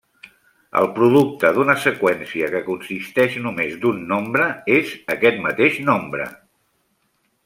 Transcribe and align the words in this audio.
El 0.79 0.87
producte 0.93 1.51
d'una 1.57 1.75
seqüència 1.83 2.49
que 2.55 2.61
consisteix 2.71 3.37
només 3.45 3.77
d'un 3.83 4.01
nombre 4.13 4.49
és 4.79 4.95
aquest 5.17 5.39
mateix 5.45 5.79
nombre. 5.93 6.27